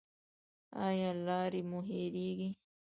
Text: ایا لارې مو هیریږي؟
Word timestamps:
ایا 0.85 1.09
لارې 1.25 1.61
مو 1.69 1.79
هیریږي؟ 1.89 2.49